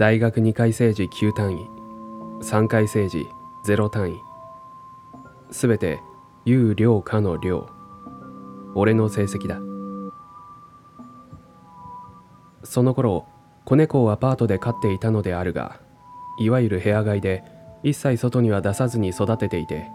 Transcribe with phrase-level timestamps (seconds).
[0.00, 1.68] 大学2回生時9単位
[2.42, 3.28] 3回生時
[3.66, 4.22] 0単位
[5.50, 6.00] すべて
[6.46, 7.68] 有量かの量。
[8.74, 9.60] 俺の成績だ。
[12.64, 13.26] その頃
[13.66, 15.78] 子猫をアパートで飼っていたのであるが
[16.38, 17.44] いわゆる部屋飼いで
[17.82, 19.86] 一切外には出さずに育てていて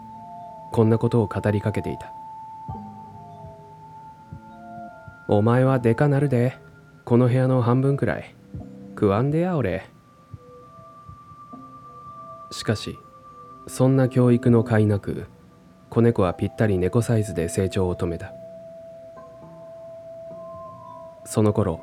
[0.72, 2.14] こんなことを語りかけていた
[5.28, 6.64] 「お前はでかなるで。
[7.06, 8.36] この部屋の半分くらい。
[8.90, 9.90] 食わんでや俺」
[12.66, 12.98] しかし
[13.68, 15.28] そんな教育の甲斐なく
[15.92, 18.34] 子猫はぴったり猫サイズで成長を止めた。
[21.26, 21.80] その頃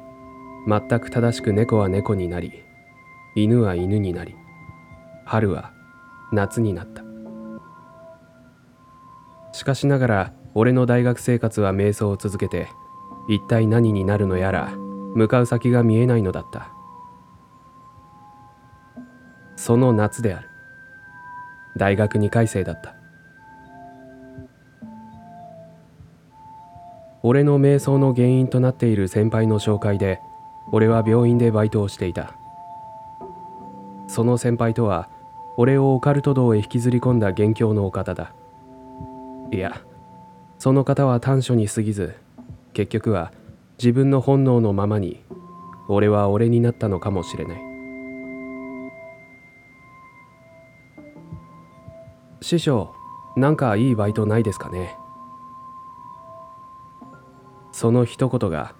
[0.66, 2.64] 全く正しく猫は猫になり
[3.36, 4.34] 犬は犬になり
[5.24, 5.70] 春は
[6.32, 7.04] 夏になった。
[9.52, 12.66] しかしながら俺の大学生活は瞑想を続けて
[13.28, 14.72] 一体何になるのやら
[15.14, 16.72] 向かう先が見えないのだった。
[19.54, 20.51] その夏である。
[21.76, 22.94] 大学2回生だった。
[27.24, 30.20] 俺の瞑想の原因となっている先輩の紹介で
[30.72, 32.34] 俺は病院でバイトをしていた。
[34.08, 35.08] その先輩とは
[35.56, 38.32] 俺をオカルト道へ引きずり込んだ元凶のお方だ。
[39.52, 39.80] いや
[40.58, 42.14] その方は短所に過ぎず
[42.72, 43.32] 結局は
[43.78, 45.24] 自分の本能のままに
[45.88, 47.71] 俺は俺になったのかもしれない。
[52.42, 52.92] 師匠
[53.36, 54.98] なんかいいバイトないですかね？
[57.70, 58.74] その一言が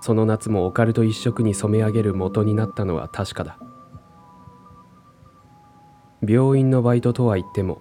[0.00, 3.58] その夏もオカルト一色に染め上げる元になったのは確かだ。
[6.26, 7.80] 病院のバイトとは言っても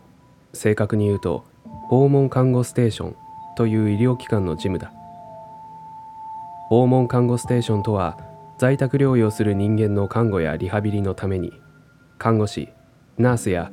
[0.53, 1.45] 正確に言うと
[1.89, 3.15] 訪問看護ステーション
[3.57, 4.91] という医療機関の事務だ。
[6.69, 8.17] 訪問看護ステーションとは
[8.57, 11.51] 在宅療養する人間の看護やリハビリのために
[12.17, 12.69] 看護師
[13.17, 13.71] ナースや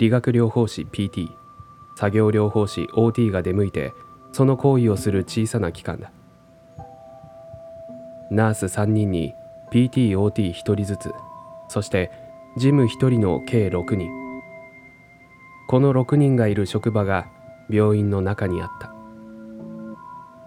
[0.00, 1.28] 理学療法士 PT
[1.94, 3.92] 作業療法士 OT が出向いて
[4.32, 6.10] その行為をする小さな機関だ。
[8.30, 9.34] ナース3人に
[9.70, 11.12] PTOT1 人ずつ
[11.68, 12.10] そして
[12.56, 14.08] 事務1人の計6人。
[15.68, 17.26] この6人がいる職場が
[17.68, 18.94] 病院の中にあった。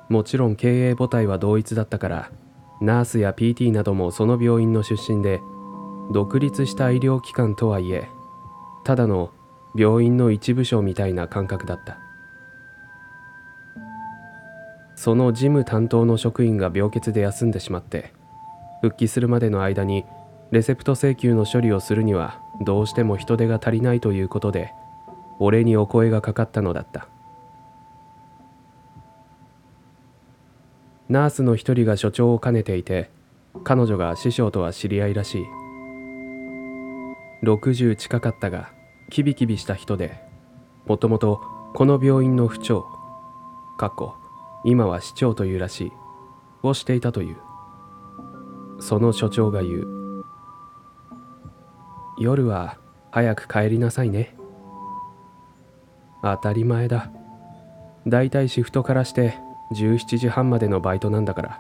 [0.10, 2.32] もちろん経営母体は同一だったから
[2.82, 5.42] ナースや PT などもその病院の出身で
[6.12, 8.10] 独立した医療機関とはいえ
[8.84, 9.32] ただの
[9.76, 11.98] 病院の一部署みたいな感覚だった。
[14.96, 18.14] その事務担当の職員が病欠で休んでしまって
[18.82, 20.06] 復帰するまでの間に
[20.52, 24.72] レセプト請求の処理をするにはどうしても人手が足りないということで
[25.40, 27.08] 俺にお声がかかったのだった。
[31.10, 33.10] ナースの一人が所長を兼ねていて
[33.66, 35.46] 彼女が師匠とは知り合いらしい。
[37.44, 38.72] 60近かったが
[39.14, 40.20] キビキビした人で
[40.88, 41.40] もともと
[41.76, 42.84] この病院の府長
[43.78, 44.16] かっこ
[44.66, 45.92] 今は市長というらしい
[46.64, 47.38] をしていたという。
[48.80, 50.26] その所長が言う。
[52.18, 52.80] 夜は
[53.12, 54.36] 早く帰りなさいね。
[56.24, 57.12] 当たり前だ。
[58.08, 59.38] だいたいシフトからして
[59.74, 61.60] 17時半までのバイトなんだから。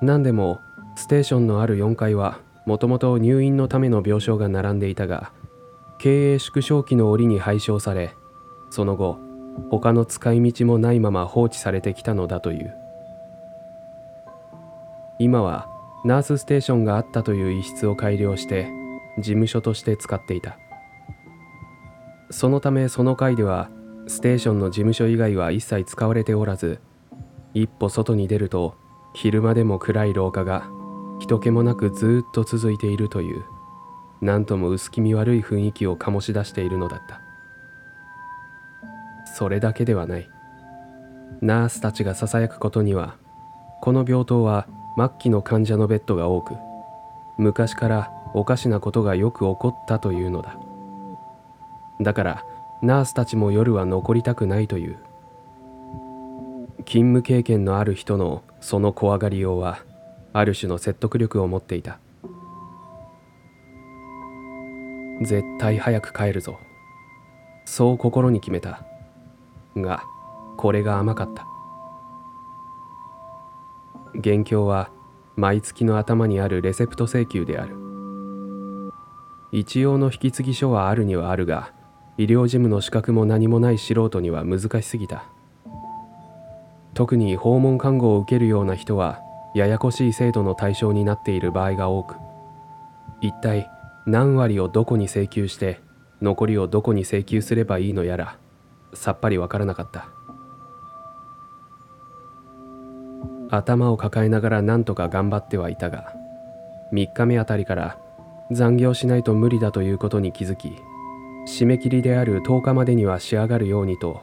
[0.00, 0.58] 何でも
[0.94, 5.32] ステーションのある4階はもともと入院のための病床が並んでいたが
[5.98, 8.14] 経営縮小期の折に廃止され
[8.70, 9.18] その後
[9.70, 12.74] 他の使い道もないまま放置されてきたのだという。
[15.18, 15.66] 今は
[16.04, 18.68] ナースステーションがあったという一室を改良して
[19.18, 20.58] 事務所として使っていた。
[22.30, 23.70] そのためその階では
[24.08, 26.80] ステーションの事務所以外は一切使われておらず
[27.54, 28.74] 一歩外に出ると
[29.14, 30.68] 昼間でも暗い廊下が
[31.18, 33.44] 人気もなくずっと続いているという
[34.20, 37.20] 何とも薄気味悪い雰囲気を醸し出しているのだった。
[39.36, 40.30] それだけではない。
[41.42, 43.16] ナースたちがささやくことには
[43.82, 44.66] この病棟は
[44.96, 46.54] 末期の患者のベッドが多く
[47.36, 50.58] 昔からおかしなことがよく起こったというのだ。
[52.00, 52.44] だから
[52.82, 54.98] ナースたちも夜は残りたくないという。
[56.86, 59.80] 勤務経験のある人のその怖がりようは
[60.38, 61.98] ある種の説得力を持っていた。
[65.22, 66.58] 絶対早く帰るぞ。
[67.64, 68.84] そう心に決めた。
[69.76, 70.02] が
[70.58, 71.46] これが甘かった。
[74.14, 74.90] 元凶は
[75.36, 77.74] 毎月の頭にあるレセプト請求である。
[79.52, 81.72] 一応の引き継ぎ書はあるにはあるが
[82.18, 85.24] 医療事務の資格も何もない素人には難しすぎた。
[86.92, 89.22] 特に訪問看護を受けるような人は
[89.56, 92.16] ややこしい制度の対象になっている場合が多く
[93.22, 93.70] 一体
[94.04, 95.80] 何割をどこに請求して
[96.20, 98.36] 残りをどこに請求すればいいのやら
[98.92, 100.08] さっぱりわからなかった。
[103.50, 106.12] 頭を抱えながら何とか頑張ってはいたが
[106.92, 107.98] 3日目あたりから
[108.50, 110.72] 残業しないと無理だということに気づき
[111.48, 114.20] 締め切りである10日までには仕上がるようにと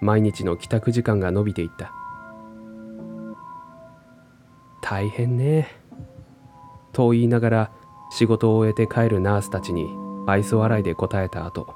[0.00, 1.92] 毎日の帰宅時間が伸びていった。
[4.82, 5.68] 大変ね。
[6.92, 7.70] と言いながら
[8.10, 9.88] 仕事を終えて帰るナースたちに
[10.26, 11.74] 愛想笑いで答えた後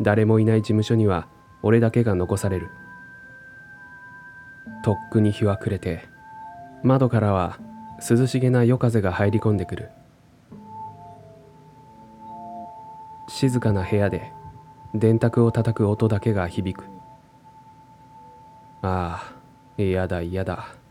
[0.00, 1.28] 誰もいない事務所には
[1.62, 2.68] 俺だけが残される。
[4.84, 6.04] とっくに日は暮れて
[6.82, 7.58] 窓からは
[8.06, 9.90] 涼しげな夜風が入り込んでくる。
[13.28, 14.32] 静かな部屋で
[14.94, 16.84] 電卓を叩く音だけが響く。
[18.82, 19.32] あ
[19.78, 20.83] あ嫌だ嫌だ。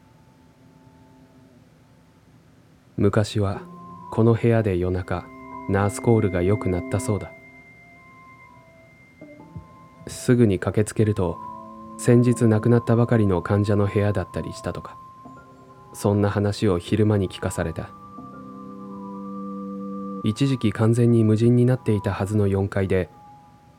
[3.04, 3.64] 昔は
[4.12, 5.26] この部屋で夜中
[5.68, 7.34] ナースコールが良くなったそうだ。
[10.08, 11.38] すぐに駆けつけると
[11.98, 14.98] 先日亡くなったばかりの患者の部屋だったりしたとか
[15.94, 17.90] そんな話を昼間に聞かされた。
[20.24, 23.10] 一時期完全に無人になっていたはずの4階で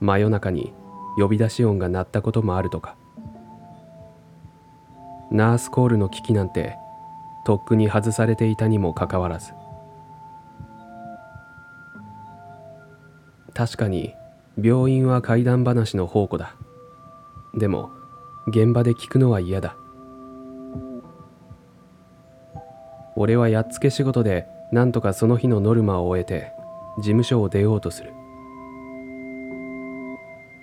[0.01, 0.75] 真夜中に
[1.17, 2.95] 呼び出し音が鳴ったこともあるとか。
[5.31, 6.77] ナースコールの危機なんて
[7.45, 9.53] とっくに外されていたにもかかわらず。
[13.55, 14.15] 確かに
[14.61, 16.57] 病院は怪談話の宝庫だ。
[17.55, 17.91] でも
[18.49, 19.77] 現場で聞くのは嫌だ。
[23.17, 26.51] 俺はやっつけ仕事でなんとかその日のノルマを終えて
[26.99, 28.13] 事務所を出ようとする。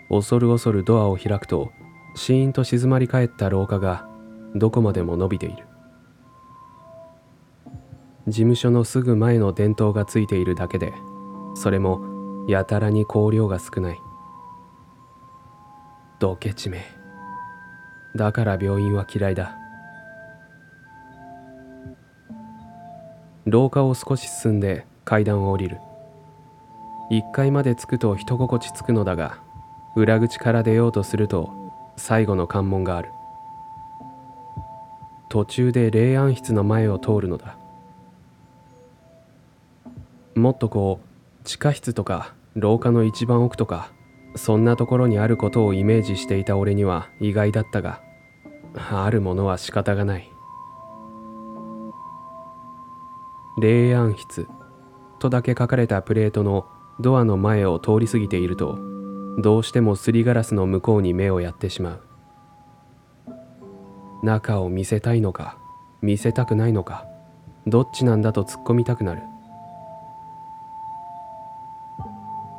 [0.10, 1.72] 恐る恐るドアを開くと
[2.16, 4.06] シーンと静まり返った廊下が
[4.56, 5.71] どこまでも伸びている。
[8.32, 10.94] 事務所のすぐ前の電灯がついているだけで
[11.54, 12.12] それも
[12.48, 14.00] やたらに光量が少ない。
[16.20, 16.84] ドケチめ。
[18.16, 19.58] だから病院は嫌いだ。
[23.46, 25.78] 廊下を少し進んで階段を降りる。
[27.12, 29.40] 1階まで着くと人心地つくのだが
[29.96, 31.52] 裏口から出ようとすると
[31.98, 33.10] 最後の関門がある。
[35.30, 37.58] 途中で霊安室の前を通るのだ。
[40.36, 43.92] もっとこう地下室とか廊下の一番奥とか
[44.36, 48.02] そんなところにあることをイメージしていた俺には意外だったが
[48.74, 50.30] あるものは仕方がない。
[53.60, 54.48] 霊安室
[55.20, 56.66] とだけ書かれたプレートの
[57.00, 58.80] ドアの前を通り過ぎていると
[59.40, 62.02] どうしてもすりガラスの向こうに目をやってしまう。
[64.24, 65.58] 中を見せたいのか
[66.02, 67.06] 見せたくないのか
[67.68, 69.22] どっちなんだと突っ込みたくなる。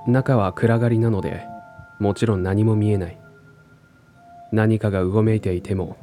[0.07, 1.45] 中は暗がりなので
[1.99, 3.19] もちろん何も見えない。
[4.51, 5.97] 何かがうごめいていても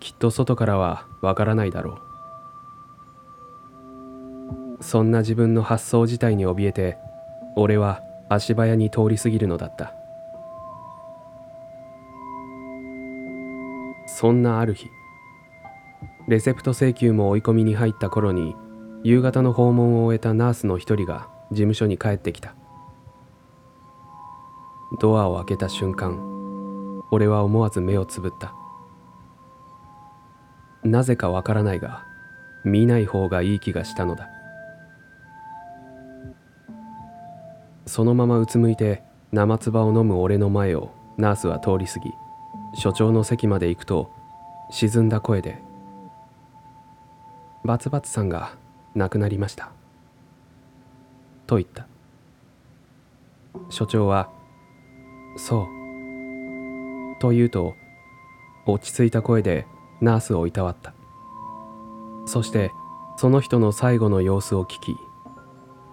[0.00, 1.98] きっと外からはわからないだろ
[4.80, 4.82] う。
[4.82, 6.98] そんな自分の発想自体に怯えて
[7.56, 9.92] 俺は足早に通り過ぎるのだった。
[14.06, 14.86] そんなある日
[16.28, 18.54] レセプト請求も追い込みに入った頃に
[19.02, 22.54] 夕方の訪問を終えたナースの一人が事務所に帰ってきた。
[25.00, 26.34] ドアを開けた瞬間
[27.10, 28.54] 俺は思わず目をつぶった。
[30.82, 32.04] なぜかわからないが
[32.64, 34.28] 見ない方がいい気がしたのだ。
[37.86, 42.10] そのままうつむいて生唾を飲む俺の前をナースは通り過ぎ
[42.74, 44.10] 所長の席まで行くと
[44.70, 45.62] 沈んだ声で
[47.64, 48.56] 「バツバツさんが
[48.94, 49.70] 亡くなりました」
[51.46, 51.86] と言った。
[53.68, 54.28] 所長は
[55.36, 55.68] 「そう」
[57.20, 57.74] と言うと
[58.66, 59.66] 落ち着いた声で
[60.00, 60.94] ナースをいたわった。
[62.26, 62.72] そして
[63.16, 64.96] その人の最後の様子を聞き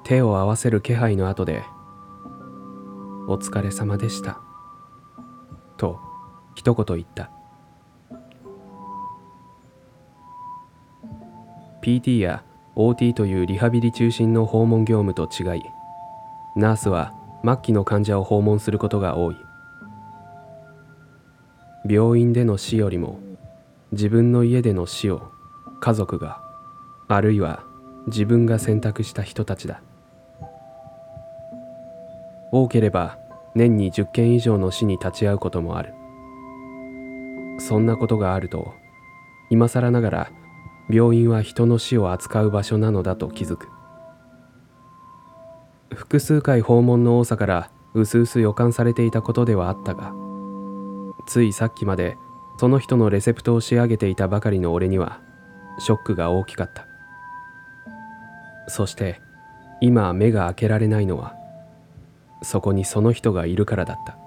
[0.03, 1.63] 手を合わせる気配の後で
[3.27, 4.39] 「お疲れ様でした」
[5.77, 5.99] と
[6.55, 7.31] 一言言った。
[11.81, 12.43] PT や
[12.75, 15.63] OT というリハビリ中心の訪問業務と違い
[16.55, 19.37] ナースは末期の患者を訪問することが多い。
[21.89, 23.19] 病院での死よりも
[23.91, 25.31] 自分の家での死を
[25.79, 26.41] 家族が
[27.07, 27.63] あるいは
[28.07, 29.81] 自分が選択した人たちだ。
[32.51, 33.17] 多ければ
[33.55, 35.93] 年に10件以上の死に立ち会うこともある。
[37.59, 38.73] そんなことがあると
[39.49, 40.31] 今更ながら
[40.89, 43.69] 病院は人の死を扱う場所なのだと気づく。
[46.01, 50.13] 複数回訪問の多さからうすうす予感されていたことではあったが
[51.27, 52.17] ついさっきまで
[52.57, 55.21] その人のレセプトを仕上げていたばかりの俺には
[55.77, 56.85] ショックが大きかった。
[58.67, 59.21] そして
[59.79, 61.35] 今目が開けられないのは
[62.43, 64.17] そこにその人がいるからだった。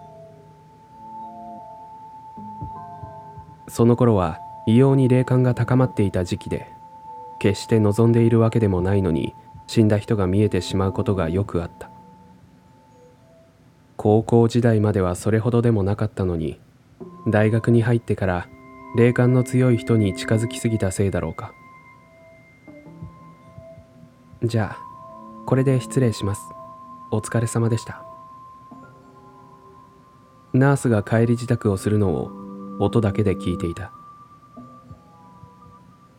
[3.69, 6.69] その頃は異様に霊感が高まっていた時期で
[7.41, 9.35] 決して望んでいるわけでもないのに
[9.67, 11.91] 死んだ人が見えてしまうことがよくあった。
[13.97, 16.61] 高校時代まではそれほどでもなかったのに
[17.27, 18.49] 大学に入ってから
[18.97, 21.53] 霊感の強い人に近づきすぎたせいだろうか。
[24.43, 24.85] じゃあ
[25.47, 26.43] これで失礼します。
[27.11, 28.03] お疲れ様でした。
[30.53, 32.31] ナースが帰り支度をするのを
[32.79, 33.93] 音だけで聞いていた。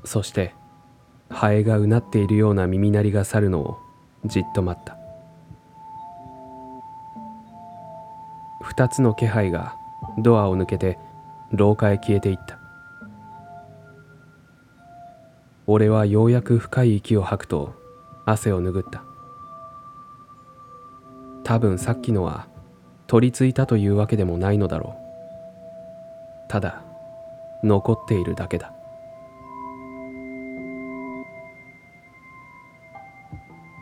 [0.04, 0.56] そして
[1.30, 3.78] ハエがうなっているような耳鳴りが去るのを
[4.26, 4.98] じっと待った。
[8.62, 9.76] 二つの気配が
[10.18, 10.98] ドアを抜けて
[11.52, 12.60] 廊下へ消えていった。
[15.68, 17.74] 俺はようやく深い息を吐くと
[18.26, 19.04] 汗を拭った。
[21.44, 22.48] 多分さっきのは
[23.08, 24.96] 取り付いたというわけでもないのだろ
[26.48, 26.50] う。
[26.50, 26.82] ただ
[27.64, 28.75] 残っているだけだ。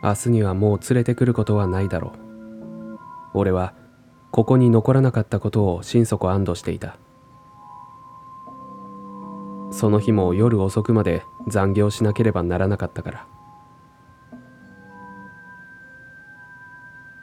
[0.04, 2.98] 明日にはもう連れてくることはないだろう。
[3.32, 3.72] 俺は
[4.32, 6.98] ここに残らなかったことを心底安堵していた。
[9.72, 13.26] その日も夜遅くまで残業しなければならなかったから。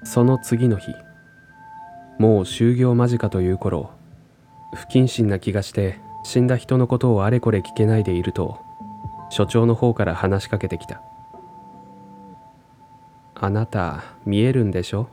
[0.03, 0.91] その次の日
[2.17, 3.91] もう就業間近という頃
[4.73, 8.59] 不謹慎な気がして死んだ人のことをあれこれ聞けないでいると
[9.29, 11.03] 所長の方から話しかけてきた。
[13.43, 15.10] あなた見えるんでしょ？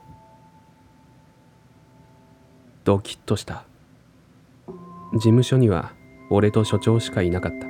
[2.84, 3.64] ドキッとした。
[5.14, 5.92] 事務所には
[6.28, 7.66] 俺と所長しかいなかった。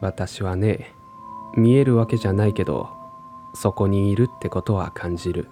[0.00, 0.94] 私はね
[1.54, 2.88] 見えるわけじゃないけど
[3.54, 5.48] そこにいるってことは感じる。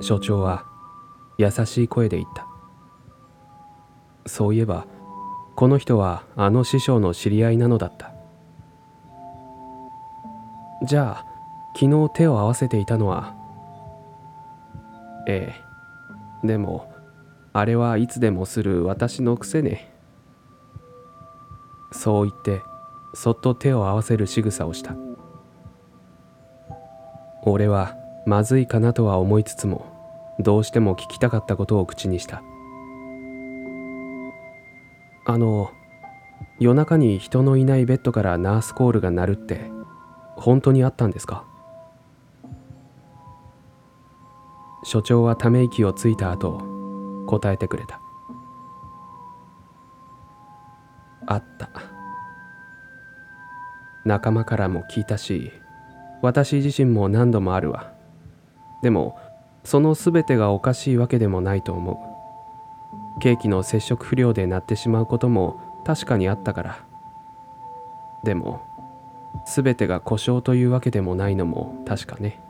[0.00, 0.66] 所長は
[1.36, 2.46] 優しい声で言った。
[4.26, 4.86] そういえば
[5.60, 8.14] この人はあの師匠の知り合いなのだった。
[10.86, 11.26] じゃあ
[11.74, 13.34] 昨日手を合わせていたのは？
[15.28, 15.52] え
[16.42, 16.46] え。
[16.46, 16.90] でも
[17.52, 19.92] あれはいつでもする私の癖ね。
[21.92, 22.62] そう言って
[23.12, 24.94] そっと手を合わせる仕草をした。
[27.42, 29.84] 俺はまずいかなとは思いつつも
[30.38, 32.42] どうしても聞きたかったことを口にした。
[35.30, 35.70] あの
[36.58, 39.70] 夜中に人のいないベッドからナースコールが鳴るって
[40.34, 41.44] 本当にあったんですか？
[44.82, 46.60] 所長はため息をついた後
[47.28, 48.00] 答えてくれた。
[51.26, 51.70] あった。
[54.04, 55.52] 仲間からも聞いたし
[56.22, 57.92] 私自身も何度もあるわ。
[58.82, 59.16] でも
[59.62, 62.09] その全てがおかしいわけでもないと思う。
[63.20, 66.84] ケーキの接触不良で鳴ってしまうことも確かにあったから。
[68.24, 68.66] でも
[69.46, 72.42] 全てが故障というわけでもないのも確かね。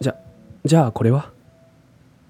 [0.00, 0.16] じゃ
[0.64, 1.32] じゃあこれは？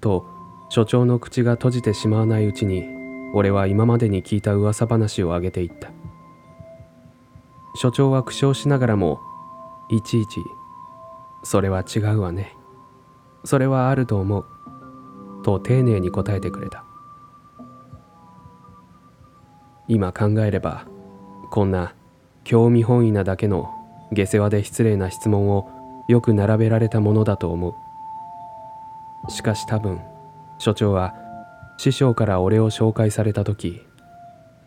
[0.01, 0.25] と
[0.69, 2.87] 所長の口が閉じてしまわないうちに
[3.33, 5.91] 俺は今までに聞いた噂話を挙げていった。
[7.75, 9.19] 所長は苦笑しながらも
[9.89, 10.41] いちいち
[11.43, 12.57] 「それは違うわね。
[13.45, 14.45] それはあると思う」
[15.47, 16.83] と丁寧に答えてくれた。
[19.87, 20.85] 今考えれば
[21.51, 21.95] こんな
[22.43, 23.73] 興味本位なだけの
[24.11, 25.69] 下世話で失礼な質問を
[26.09, 27.77] よく並べられたものだと思
[29.25, 29.31] う。
[29.31, 30.01] しかし多分
[30.57, 31.15] 所長は
[31.77, 33.81] 師匠から俺を紹介された時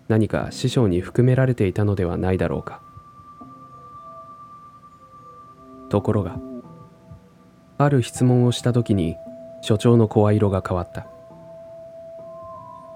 [0.08, 2.80] 何か師匠に含められていたのではないだろうか。
[5.90, 6.38] ところが
[7.76, 9.16] ある質問をした時に
[9.62, 11.06] 所長の声色が変わった。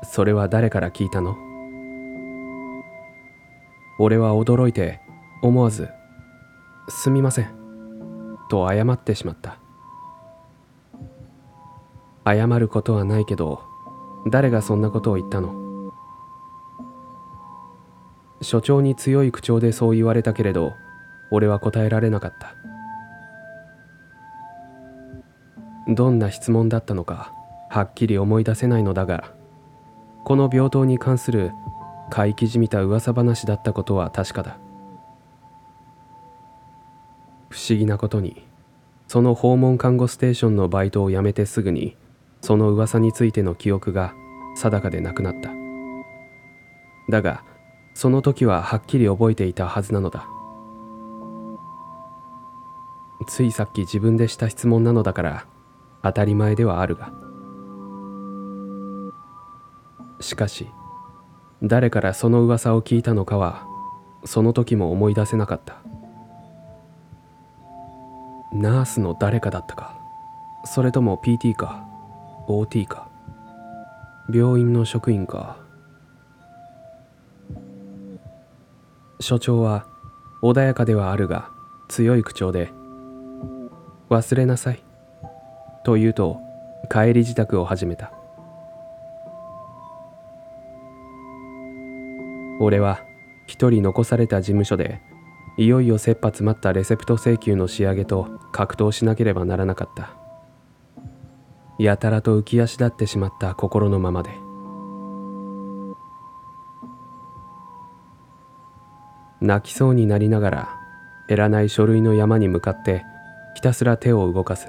[0.02, 1.36] それは誰から聞いたの？
[3.98, 5.00] 俺は驚いて
[5.42, 5.88] 思わず
[6.88, 7.48] 「すみません」
[8.50, 9.58] と謝ってしまった。
[12.26, 13.60] 謝ることはないけど
[14.30, 15.54] 誰がそんなことを言ったの？
[18.40, 20.72] 所長に強い口調でそう言われたけれど
[21.30, 22.54] 俺は答えられなかった。
[25.88, 27.32] どんな質問だったのか
[27.68, 29.32] はっきり思い出せないのだが
[30.24, 31.52] この病棟に関する
[32.10, 34.58] 怪奇じみた噂話だったことは確かだ。
[37.50, 38.46] 不思議なことに
[39.06, 41.96] その訪問看護ステーションのバイトを辞めてすぐに
[42.40, 44.14] その噂についての記憶が
[44.56, 45.50] 定かでなくなった。
[47.10, 47.44] だが
[47.94, 50.26] その時ははっきり覚えていたはずなのだ。
[53.26, 55.46] ついさっき自分でした質問なのだから
[56.04, 57.12] 当たり前ではあるが。
[60.20, 60.68] しかし
[61.62, 63.66] 誰からその噂を聞いたのかは
[64.24, 65.78] その時も思い出せなかった。
[68.52, 69.98] ナースの誰かだったか。
[70.64, 71.84] それとも PT か
[72.46, 73.08] OT か。
[74.32, 75.56] 病院の職員か。
[79.20, 79.86] 所長は
[80.42, 81.48] 穏やかではあるが
[81.88, 82.72] 強い口調で
[84.10, 84.83] 「忘れなさい」
[85.84, 86.40] と言うと
[86.90, 88.12] 帰り支度を始めた。
[92.60, 93.00] 俺は
[93.46, 95.00] 一人残された事務所で
[95.56, 100.10] いよいよ切羽詰まったレセプト請求の仕上げと格闘しなければならなかった。
[101.78, 104.30] やたらと浮き足立ってしまった心のままで。
[109.40, 110.68] 泣きそうになりながら
[111.28, 113.04] 減らない書類の山に向かって
[113.54, 114.68] ひたすら手を動かす。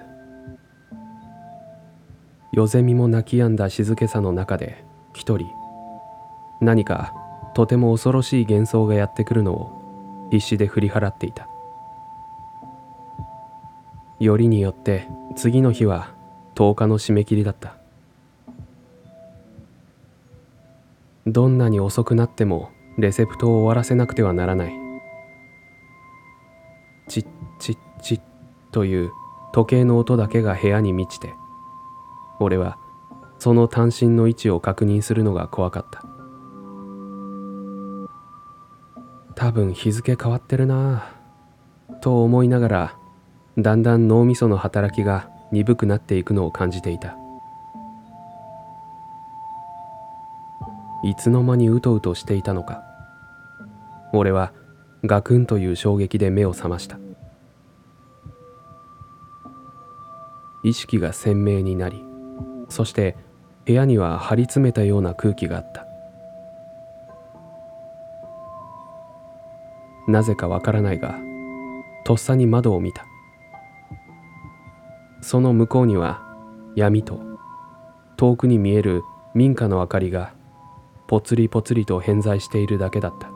[2.56, 5.46] 夜ゼミも泣き止んだ静けさの中で一人。
[6.62, 7.14] 何か
[7.54, 11.50] とても恐ろしい幻想がやってくるのを必死で振り払っていた。
[14.22, 16.14] よりによって次の日は
[16.56, 17.76] 10日の締め切りだった。
[21.28, 24.74] どんなに遅くなってもレセプトを終わらせなくてはならない。
[27.10, 27.26] チッ
[27.60, 28.22] チッチッ
[28.72, 29.12] という
[29.52, 31.34] 時計の音だけが部屋に満ちて
[32.40, 32.78] 俺は
[33.40, 36.04] その単身の位置を確認するのが怖かった。
[39.36, 42.98] 多分日付変わってるなぁと思いながら
[43.58, 47.18] だんだん脳みその働きが鈍くなっていくのを感じていた。
[51.04, 52.84] いつの間にうとうとしていたのか。
[54.14, 54.54] 俺は
[55.04, 56.98] ガクンという衝撃で目を覚ました。
[60.64, 62.05] 意識が鮮明になり
[62.70, 63.16] そして
[63.66, 65.86] 部屋には張り詰めたような空気があった。
[70.08, 71.18] なぜかわからないが
[72.06, 73.06] とっさに窓を見た。
[75.22, 76.22] その向こうには
[76.76, 77.20] 闇と
[78.18, 79.02] 遠くに見える
[79.34, 80.34] 民家の明かりが
[81.08, 83.30] ぽつりぽつりと偏在しているだけだった。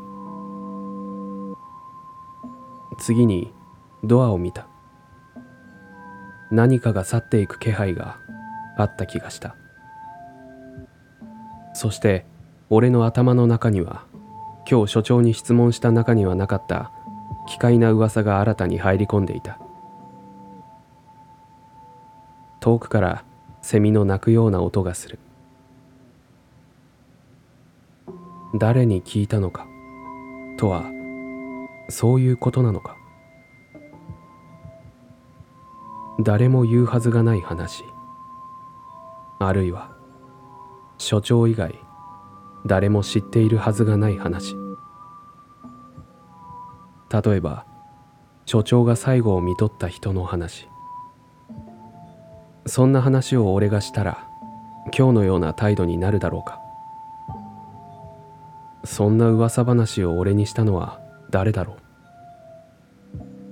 [3.00, 3.52] 次に
[4.04, 4.68] ドアを見た。
[6.52, 8.18] 何かが去っていく気配が
[8.82, 9.56] あった気がした。
[11.74, 12.26] そして
[12.70, 14.04] 俺の頭の中には
[14.70, 16.92] 今日所長に質問した中にはなかった
[17.48, 19.60] 奇怪な噂が新たに入り込んでいた。
[22.60, 23.24] 遠くから
[23.62, 25.20] セミの鳴くような音がする。
[28.56, 29.68] 誰に聞いたのか
[30.58, 30.86] とは
[31.90, 32.96] そういうことなのか。
[36.22, 37.84] 誰も言うはずがない話。
[39.40, 39.92] あるいは
[40.98, 41.74] 所長以外
[42.66, 44.56] 誰も知っているはずがない話。
[47.10, 47.66] 例えば
[48.46, 50.68] 所長が最後を見とった人の話。
[52.66, 54.28] そんな話を俺がしたら
[54.96, 56.60] 今日のような態度になるだろうか。
[58.84, 61.00] そんな噂話を俺にしたのは
[61.30, 61.78] 誰だろう。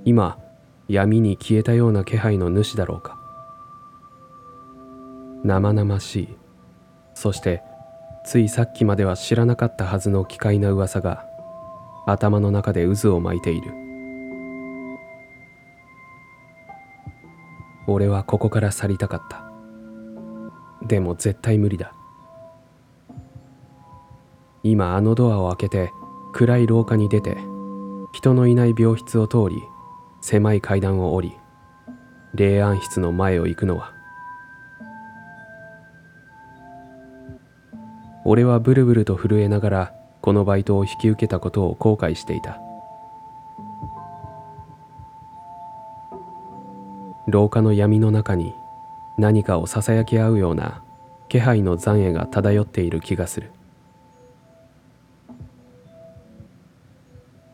[0.03, 0.37] 今
[0.89, 3.16] 闇に消えたような気配の主だろうか。
[5.47, 6.37] 生々しい。
[7.13, 7.63] そして
[8.25, 11.25] ついさっきまでは知らなかったはずの奇怪な噂が
[12.05, 13.71] 頭の中で渦を巻いている。
[17.87, 19.49] 俺はここから去りたかった。
[20.85, 21.93] でも絶対無理だ。
[24.63, 25.91] 今あのドアを開けて
[26.33, 27.37] 暗い廊下に出て
[28.11, 29.63] 人のいない病室を通り
[30.21, 31.31] 狭い階段を降り
[32.35, 33.96] 霊安室の前を行くのは
[38.29, 42.59] 俺はブルブルと震えながらこのバイトを引き受けたことを後悔していた。
[47.25, 48.53] 廊下の闇の中に
[49.17, 50.83] 何かをささやき合うような
[51.29, 53.49] 気配の残影が漂っている気がする。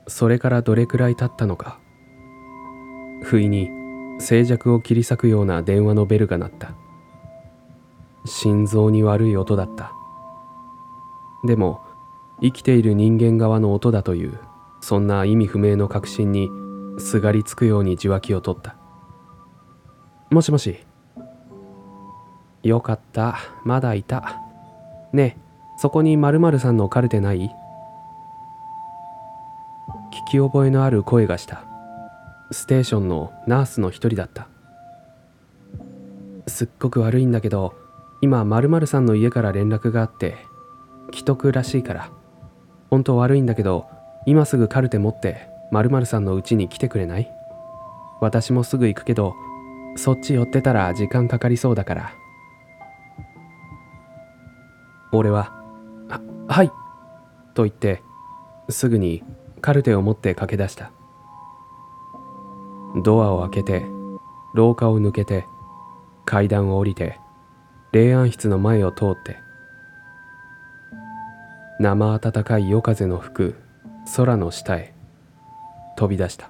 [0.07, 1.77] それからどれくらい経ったのか。
[3.21, 3.69] 不意に
[4.17, 6.71] 静寂を切り裂くような電話のベルが鳴った。
[8.25, 9.93] 心臓に悪い音だった。
[11.45, 11.81] でも
[12.41, 14.39] 生きている人間側の音だという
[14.81, 16.49] そんな意味不明の確信に
[16.99, 18.75] すがりつくように受話器を取った。
[20.29, 20.77] もしもし。
[22.63, 23.37] よかった。
[23.65, 24.41] まだいた。
[25.11, 25.41] ねえ
[25.77, 27.49] そこに〇〇さんのカルテない？
[30.27, 31.65] 聞き覚えのある声がした。
[32.51, 34.47] ステーションのナースの一人だった。
[36.47, 37.73] すっごく悪いんだけど
[38.21, 40.37] 今〇〇さんの家から連絡があって
[41.13, 42.09] 既得らしいから。
[42.89, 43.87] 本当悪いんだけど
[44.25, 47.31] 今すぐカルテ持って〇〇さんの家に来てくれない？
[48.21, 49.33] 私もすぐ行くけど
[49.95, 52.11] そっち寄ってたら時間かかりそうだから。
[55.11, 55.51] 俺は
[56.09, 56.71] 「ははい」
[57.53, 58.01] と言って
[58.69, 59.23] すぐに
[59.61, 60.91] カルテを持って駆け出した。
[63.03, 63.85] ドアを開けて
[64.53, 65.45] 廊下を抜けて
[66.25, 67.19] 階段を降りて
[67.91, 69.37] 霊安室の前を通って
[71.83, 73.55] 生暖かい夜風の吹く
[74.15, 74.93] 空の下へ
[75.97, 76.49] 飛び出した。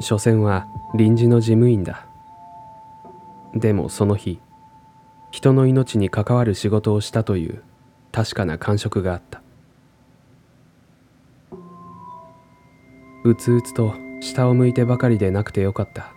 [0.00, 2.06] 所詮は臨時の事務員だ。
[3.54, 4.40] でもその日
[5.30, 7.62] 人の命に関わる仕事をしたという
[8.12, 9.42] 確かな感触があった。
[13.24, 16.14] うつうつと下を向いてばかりでなくてよかった。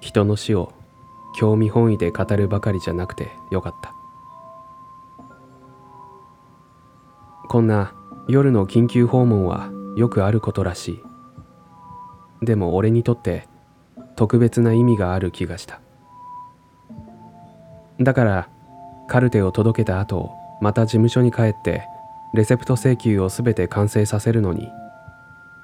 [0.00, 0.74] 人の死を
[1.34, 3.94] 興味本位で語るばかりじゃなくてよかった。
[7.60, 7.92] こんな
[8.26, 12.46] 夜の緊急訪問はよくあることらしい。
[12.46, 13.48] でも俺にとって
[14.16, 15.82] 特別な意味がある気がした。
[18.00, 18.48] だから
[19.08, 20.30] カルテを届けた後
[20.62, 21.82] また事務所に帰って
[22.32, 24.66] レセプト請求を全て完成させるのに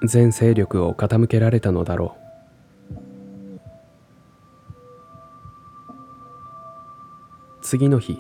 [0.05, 2.97] 全勢力を傾けられたのだろう。
[7.63, 8.19] 次の日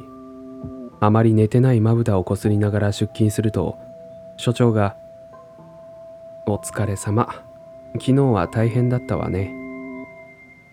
[1.01, 3.77] あまり寝てないまぶたをこすりながら出勤すると
[4.39, 4.97] 所長が
[6.47, 7.29] 「お疲れ様
[7.95, 9.55] 昨日は大変だったわね」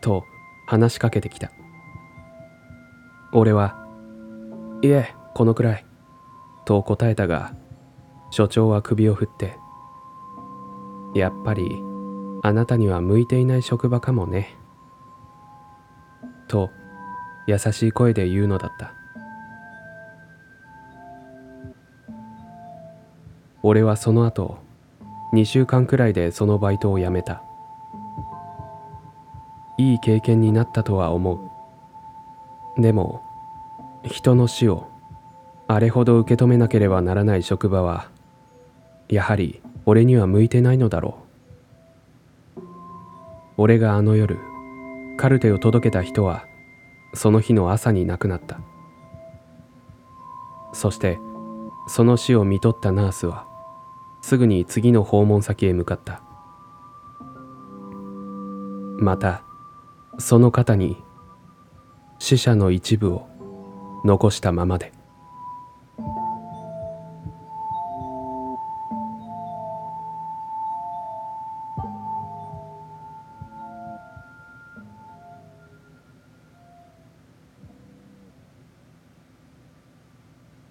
[0.01, 0.23] と
[0.67, 1.51] 話しかけてきた。
[3.33, 3.75] 俺は
[4.83, 5.85] 「いえこのくらい」
[6.65, 7.53] と答えたが
[8.29, 9.57] 所長は首を振って
[11.15, 11.81] 「やっぱり
[12.43, 14.55] あなたには向いていない職場かもね」
[16.47, 16.69] と
[17.47, 19.02] 優しい声で言うのだった。
[23.65, 24.57] 俺はその後
[25.33, 27.41] 2週間くらいでそのバイトを辞めた。
[29.77, 31.49] いい経験になったとは思
[32.77, 32.81] う。
[32.81, 33.23] でも
[34.03, 34.89] 人の死を
[35.69, 38.09] あれほど受け止めなければならない職場は
[39.07, 41.17] やはり俺には向いてないのだろ
[42.57, 42.61] う。
[43.55, 44.39] 俺があの夜
[45.17, 46.45] カルテを届けた人は
[47.13, 48.59] その日の朝に亡くなった。
[50.73, 51.17] そして
[51.87, 53.52] その死を見とったナースは
[54.23, 56.23] すぐに次の訪問先へ向かった。
[58.97, 59.43] また
[60.17, 61.03] その肩に
[62.19, 63.27] 死者の一部を
[64.05, 64.93] 残したままで。